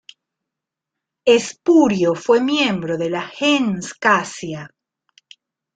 Espurio 1.27 2.15
fue 2.15 2.41
miembro 2.41 2.97
de 2.97 3.11
la 3.11 3.21
"gens" 3.21 3.93
Casia. 3.93 4.67